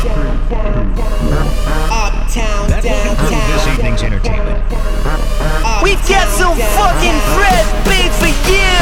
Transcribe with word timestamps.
Uptown, 0.00 0.16
That 2.72 2.80
will 2.80 3.04
conclude 3.04 3.36
this 3.52 3.68
evening's 3.68 4.00
entertainment. 4.00 4.56
We 5.84 5.92
got 6.08 6.24
some 6.32 6.56
fucking 6.56 7.20
fresh 7.36 7.68
beat 7.84 8.08
for 8.16 8.32
you. 8.48 8.80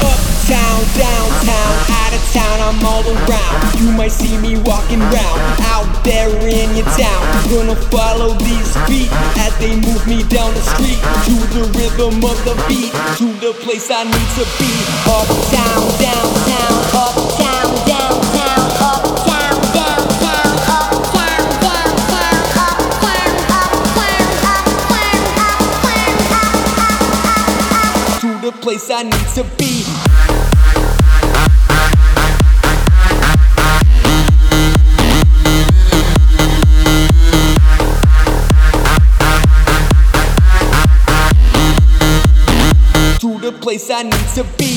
Uptown, 0.00 0.80
downtown, 0.96 1.72
out 2.00 2.16
of 2.16 2.24
town, 2.32 2.56
I'm 2.64 2.80
all 2.80 3.04
around. 3.04 3.76
You 3.76 3.92
might 3.92 4.16
see 4.16 4.40
me 4.40 4.56
walking 4.64 5.04
round 5.12 5.40
out 5.68 5.84
there 6.00 6.32
in 6.32 6.72
your 6.72 6.88
town. 6.96 7.20
Gonna 7.52 7.76
follow 7.92 8.32
these 8.32 8.72
feet 8.88 9.12
as 9.36 9.52
they 9.60 9.76
move 9.76 10.00
me 10.08 10.24
down 10.32 10.48
the 10.56 10.64
street 10.64 10.96
to 11.28 11.36
the 11.52 11.68
rhythm 11.76 12.24
of 12.24 12.40
the 12.48 12.56
beat, 12.64 12.96
to 13.20 13.28
the 13.44 13.52
place 13.60 13.90
I 13.92 14.04
need 14.08 14.30
to 14.40 14.48
be. 14.56 14.72
Uptown, 15.04 15.92
place 28.64 28.90
I 28.90 29.02
need 29.02 29.12
to 29.34 29.44
be. 29.58 29.84
to 43.18 43.38
the 43.38 43.52
place 43.60 43.90
I 43.90 44.04
need 44.04 44.12
to 44.34 44.44
be. 44.56 44.73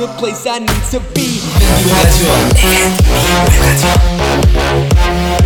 The 0.00 0.06
place 0.16 0.46
I 0.46 0.60
need 0.60 0.84
to 0.92 1.00
be. 1.12 1.40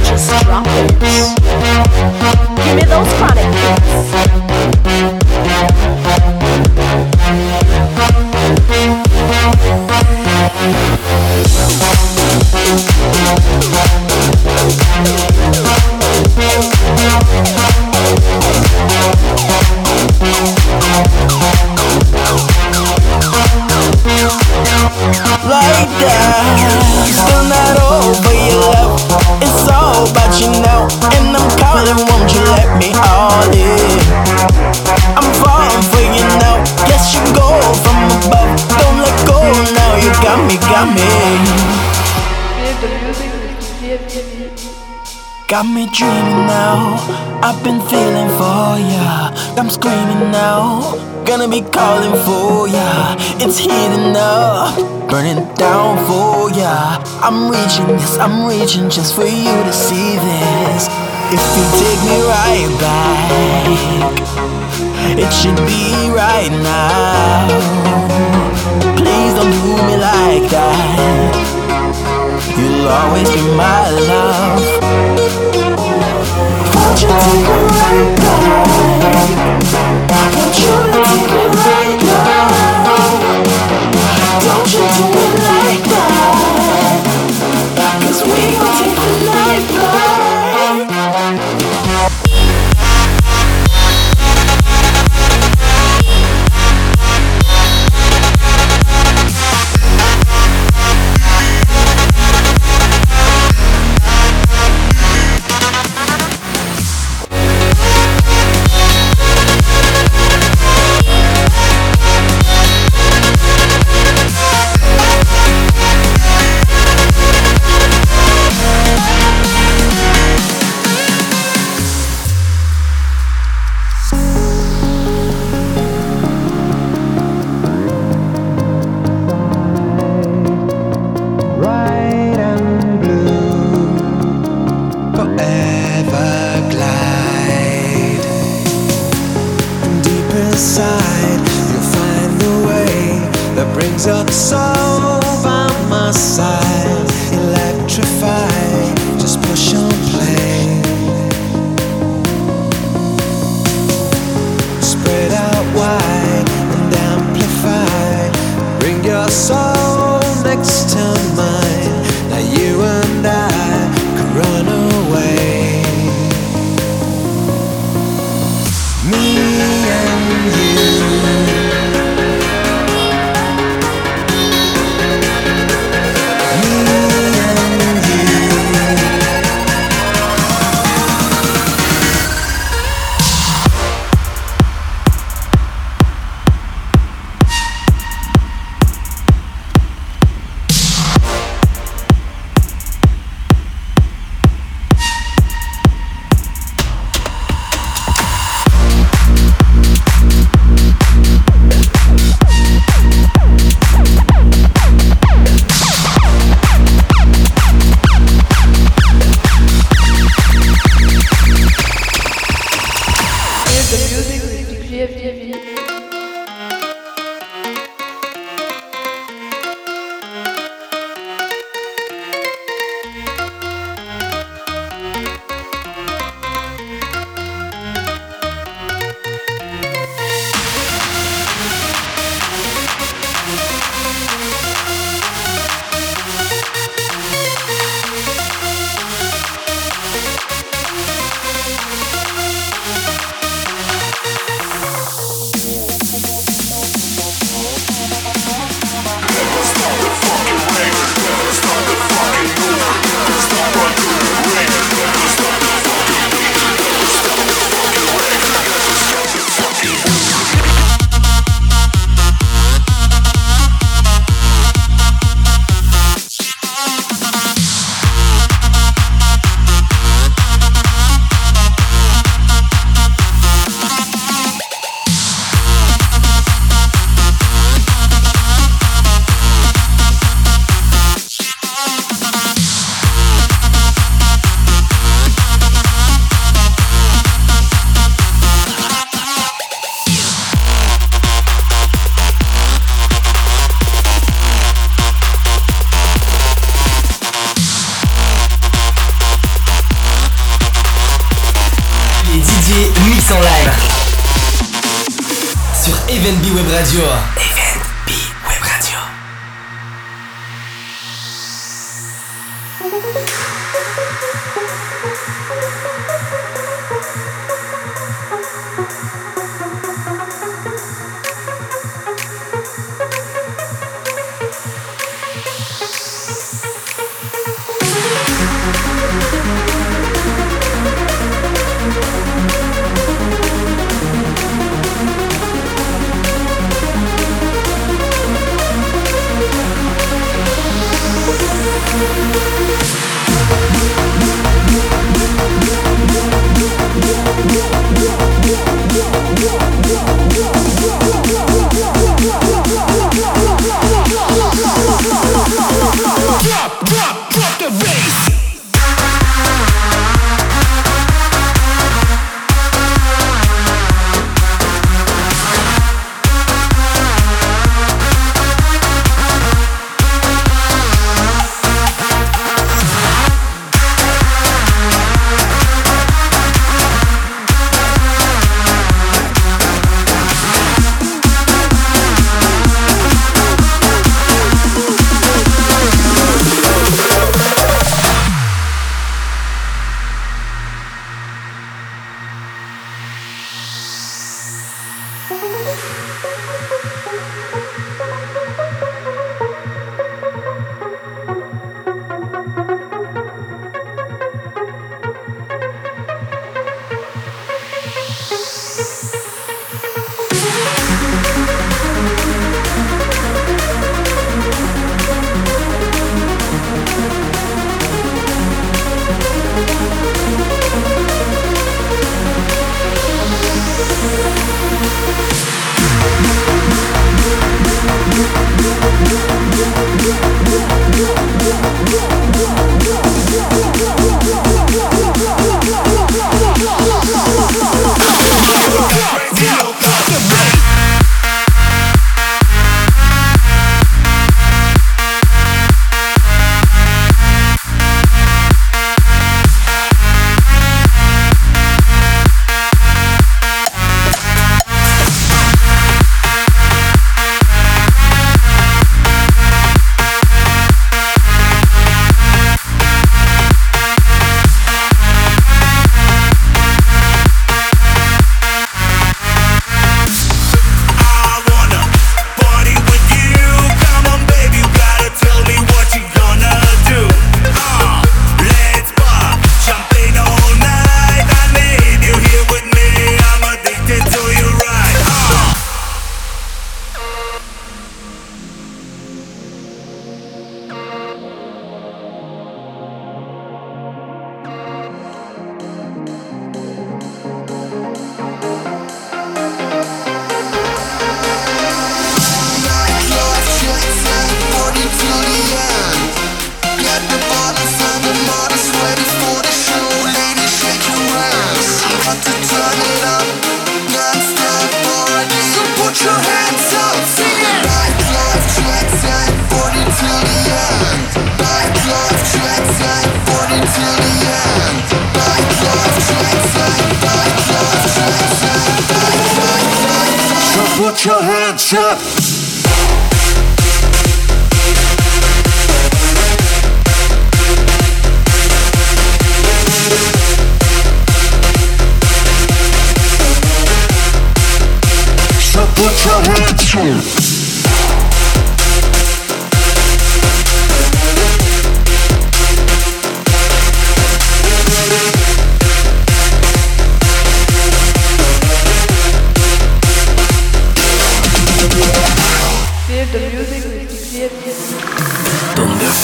Just 0.05 0.31
drop 0.45 0.65
it. 0.69 0.95
Give 2.63 2.77
me 2.77 2.85
those 2.85 3.13
chronic 3.15 3.51
hits. 3.59 5.24
Got 45.55 45.71
me 45.73 45.87
dreaming 45.87 46.49
now. 46.49 46.99
I've 47.41 47.63
been 47.63 47.81
feeling 47.87 48.29
for 48.35 48.75
ya. 48.91 49.31
I'm 49.57 49.71
screaming 49.71 50.33
now. 50.33 50.99
Gonna 51.25 51.47
be 51.47 51.63
calling 51.63 52.17
for 52.27 52.67
ya. 52.67 53.15
It's 53.39 53.59
heating 53.59 54.17
up, 54.17 54.75
burning 55.09 55.47
down 55.55 55.95
for 56.09 56.51
ya. 56.51 56.99
I'm 57.23 57.49
reaching, 57.49 57.87
yes, 57.87 58.19
I'm 58.19 58.49
reaching 58.49 58.91
just 58.91 59.15
for 59.15 59.27
you 59.27 59.55
to 59.69 59.73
see 59.73 60.19
this. 60.27 60.89
If 61.31 61.43
you 61.55 61.65
take 61.79 62.03
me 62.03 62.19
right 62.35 62.71
back, 62.83 63.71
it 65.17 65.31
should 65.31 65.61
be 65.71 66.11
right 66.11 66.51
now. 66.51 67.47
Please 68.99 69.35
don't 69.39 69.55
do 69.63 69.87
me 69.87 69.97
like 70.03 70.51
that. 70.51 71.54
You'll 72.57 72.89
always 72.89 73.29
be 73.31 73.43
my 73.57 73.91
love. 73.91 74.63
Won't 76.75 77.01
you 77.03 77.09
take 77.09 77.47
me 77.51 77.61
right 77.81 78.11
back? 78.21 79.65
Want 80.37 80.55
you 80.59 80.64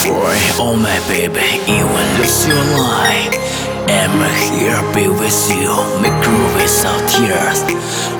Afraid, 0.01 0.57
oh 0.57 0.77
my 0.81 0.97
baby, 1.13 1.45
even 1.69 2.07
lose 2.17 2.49
your 2.49 2.65
life. 2.81 3.37
I'm 3.85 4.17
here, 4.49 4.81
be 4.97 5.09
with 5.13 5.41
you, 5.53 5.77
make 6.01 6.17
groove 6.25 6.55
without 6.57 7.05
tears. 7.05 7.61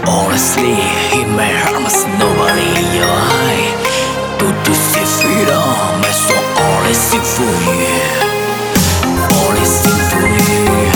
Honestly, 0.05 0.77
in 1.17 1.31
my 1.33 1.49
heart, 1.49 1.81
there's 1.81 2.05
nobody 2.21 2.69
in 2.77 2.89
your 3.01 3.09
eye. 3.09 3.73
Do 4.39 4.53
to 4.53 4.75
see 4.77 5.09
freedom, 5.09 6.05
soul 6.13 6.45
only 6.69 6.93
sing 6.93 7.25
for 7.25 7.49
you. 7.49 8.29
Sing 9.65 10.01
for 10.11 10.27
you, 10.27 10.90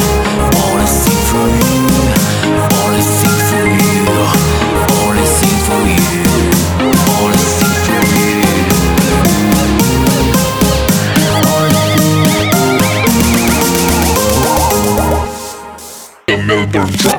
Melbourne 16.44 17.13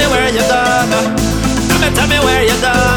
me 0.00 0.06
where 0.08 0.28
you're 0.32 0.48
tell 1.94 2.08
me 2.08 2.18
where 2.24 2.42
you're 2.44 2.60
going. 2.60 2.89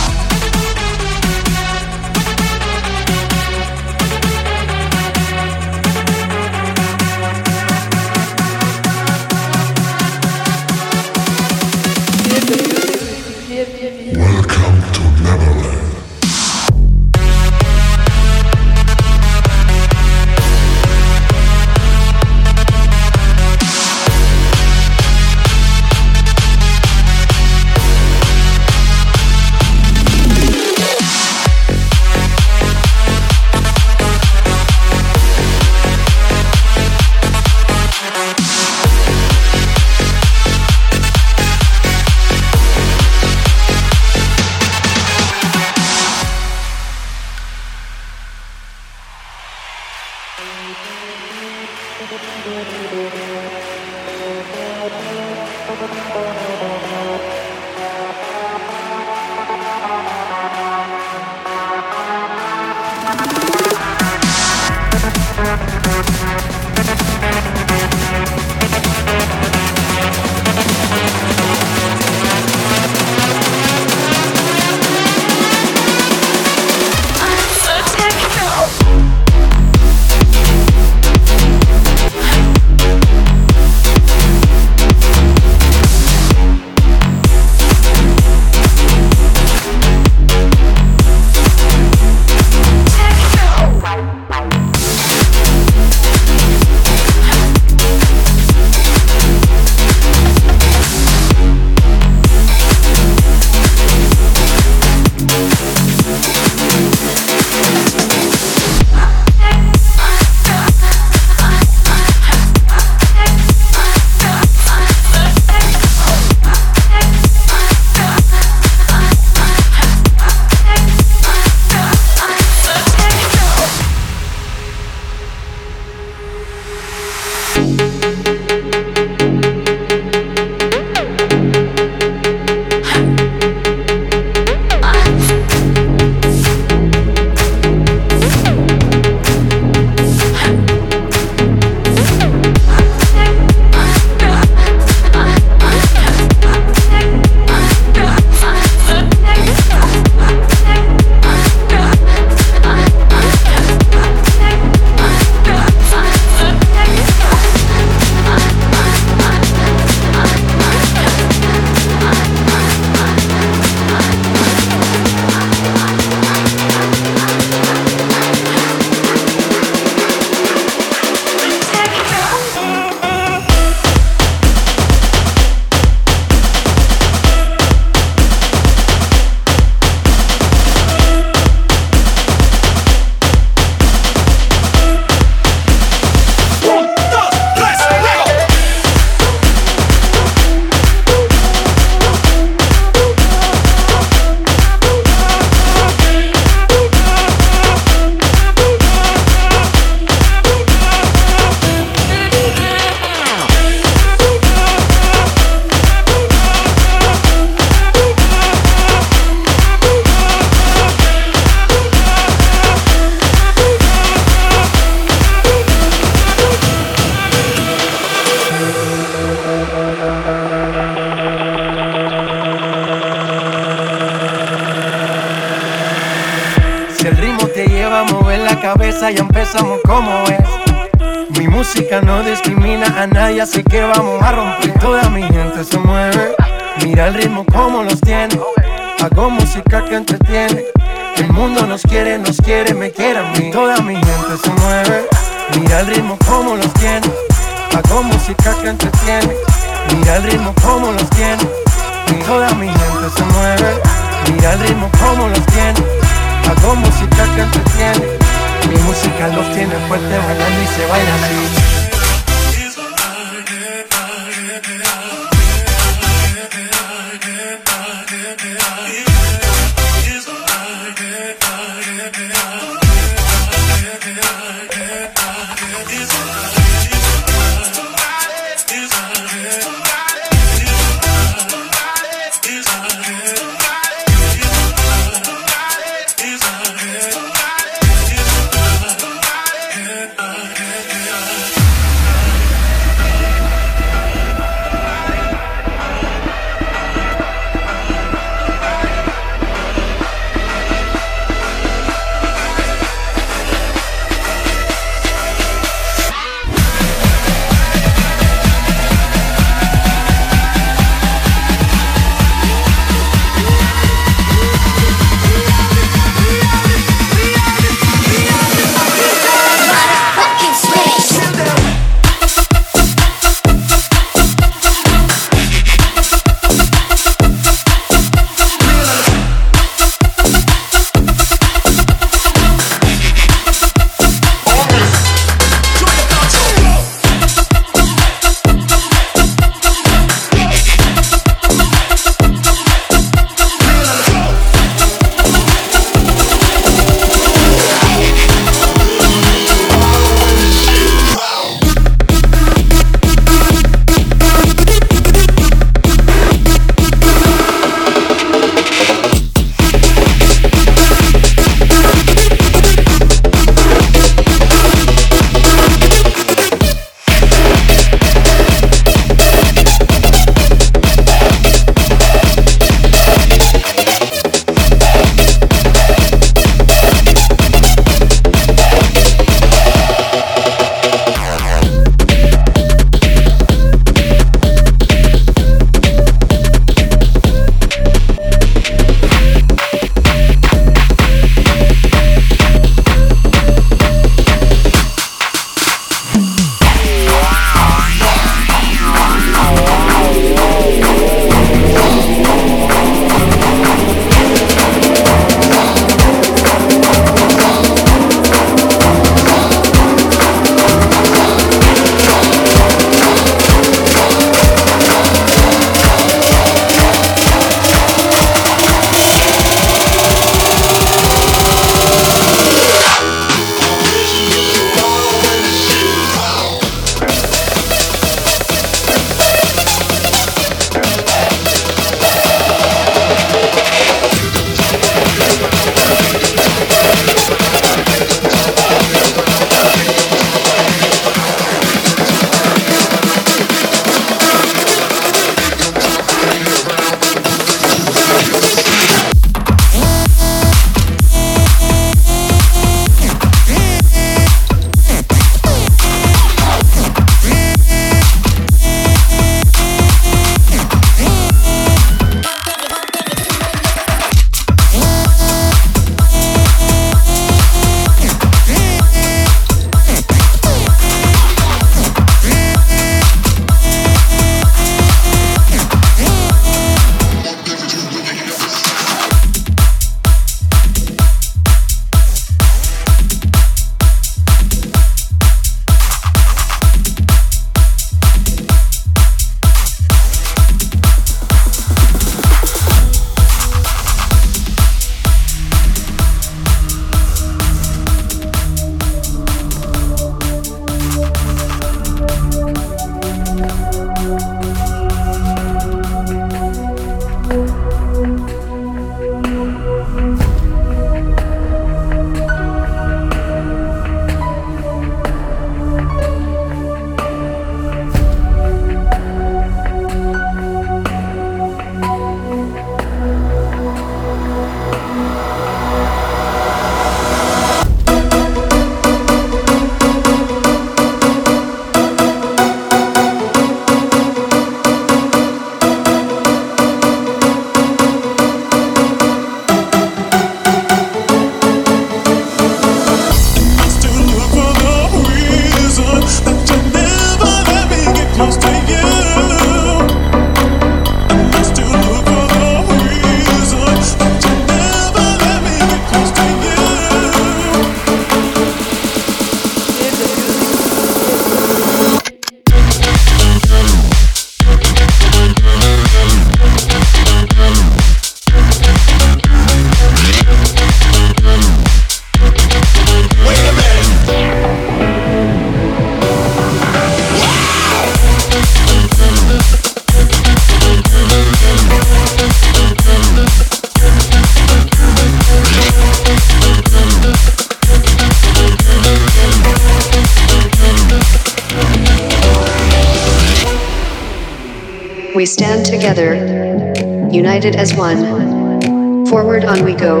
As 597.58 597.74
one. 597.74 599.04
Forward 599.06 599.44
on 599.44 599.64
we 599.64 599.74
go, 599.74 600.00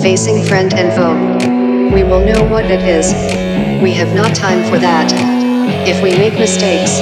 facing 0.00 0.44
friend 0.44 0.72
and 0.74 0.92
foe. 0.94 1.92
We 1.92 2.04
will 2.04 2.24
know 2.24 2.44
what 2.44 2.66
it 2.66 2.82
is. 2.82 3.12
We 3.82 3.90
have 3.94 4.14
not 4.14 4.34
time 4.34 4.62
for 4.70 4.78
that. 4.78 5.12
If 5.88 6.00
we 6.02 6.16
make 6.16 6.34
mistakes, 6.34 7.00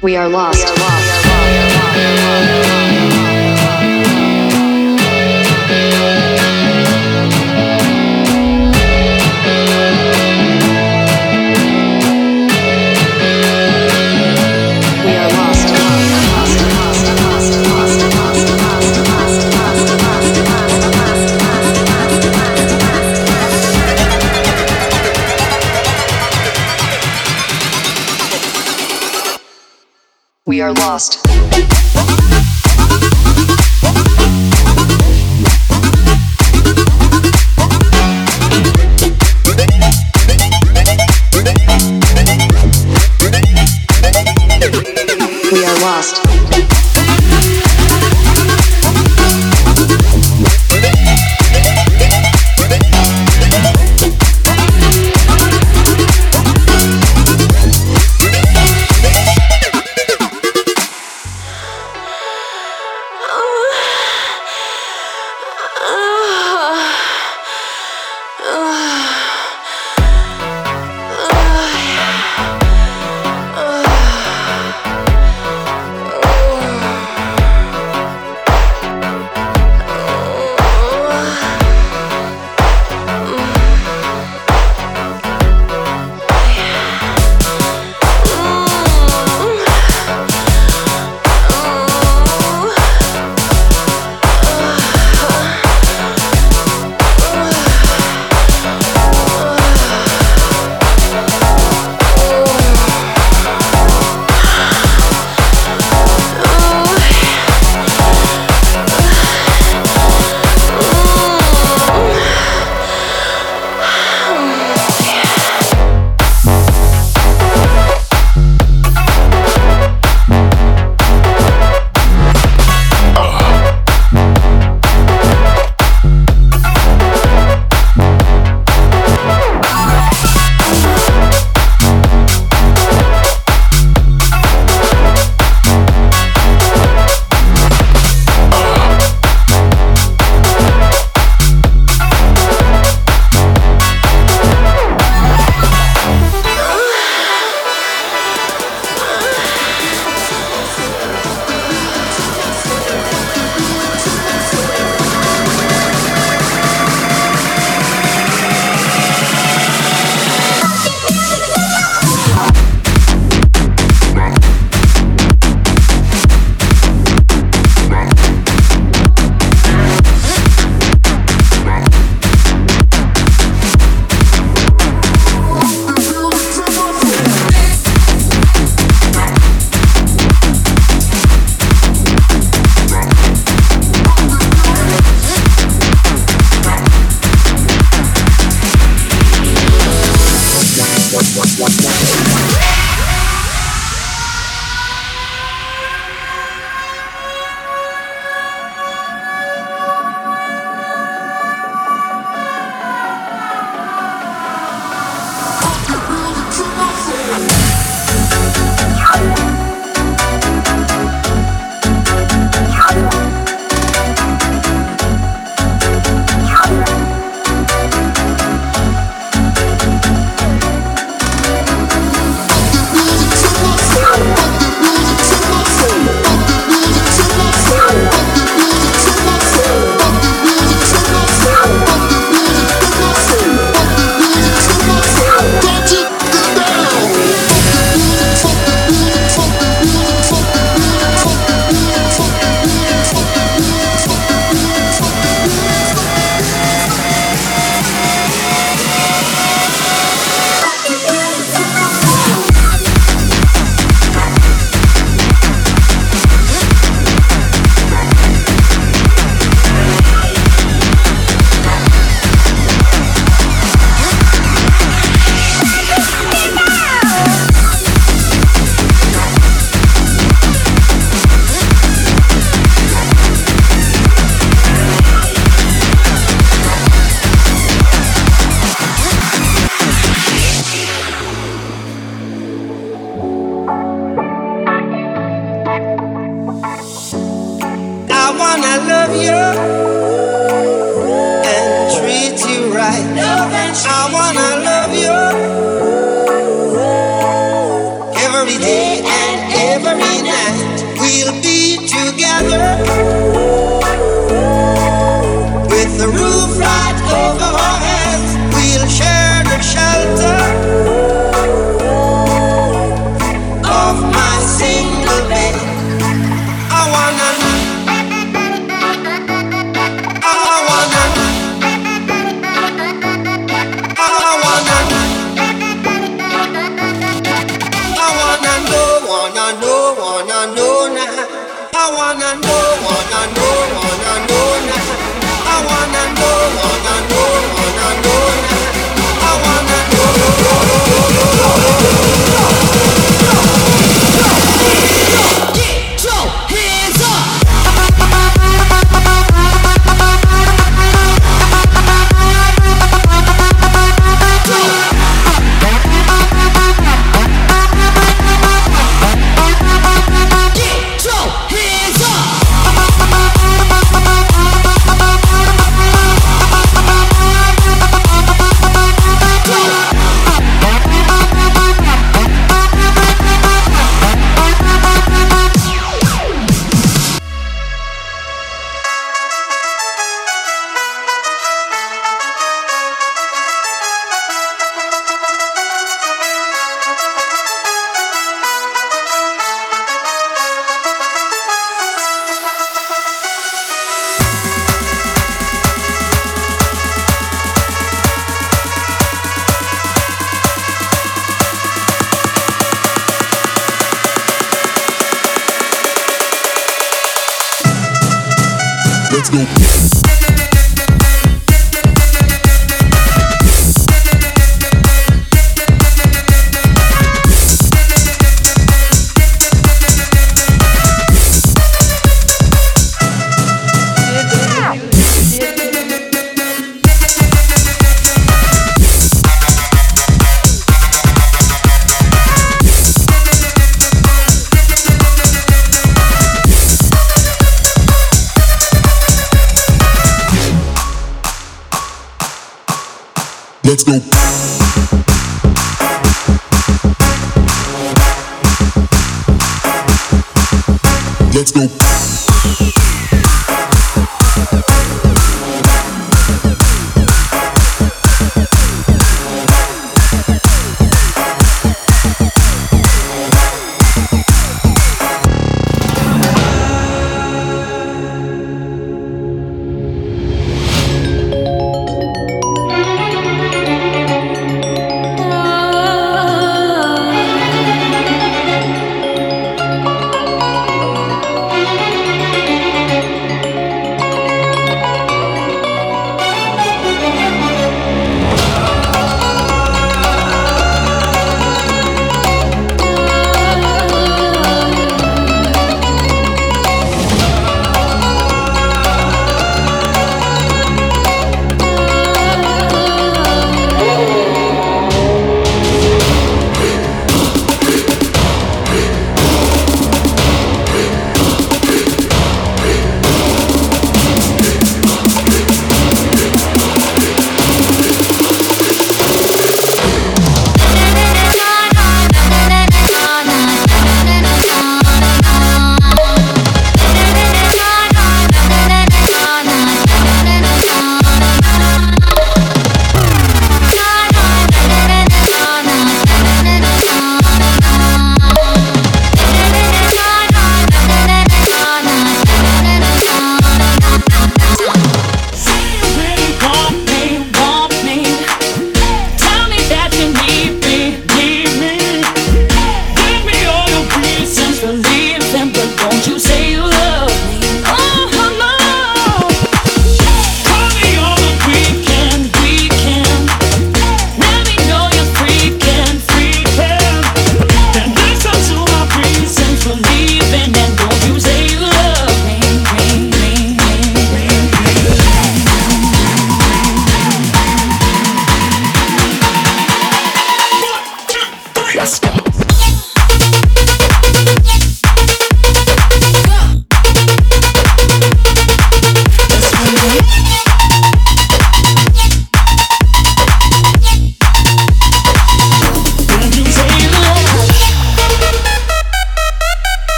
we 0.00 0.16
are 0.16 0.28
lost. 0.28 0.64
We 0.64 0.70
are 0.70 0.78
lost. 0.78 2.25
Are 30.66 30.72
lost. 30.72 31.25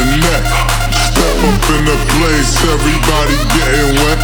the 0.00 0.16
neck. 0.16 0.42
Step 1.12 1.36
up 1.44 1.60
in 1.76 1.84
the 1.84 1.98
place, 2.16 2.52
everybody 2.64 3.36
getting 3.52 3.92
wet. 4.00 4.18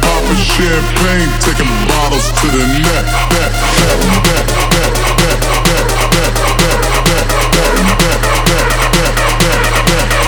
Popping 0.00 0.40
champagne, 0.40 1.28
taking 1.44 1.68
bottles 1.88 2.32
to 2.40 2.46
the 2.48 2.64
neck. 2.80 3.04
Back, 3.28 3.52
back, 3.76 3.98
back, 4.24 4.46
back, 4.72 4.92
back, 5.12 5.40
back, 5.68 5.88
back, 5.92 5.92
back, 6.12 6.32
back, 6.52 7.28
back, 7.28 7.52
back, 7.52 8.18
back, 8.22 8.48
back, 8.48 9.12
back, 9.12 10.08
back. 10.08 10.21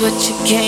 What 0.00 0.28
you 0.28 0.36
came 0.46 0.67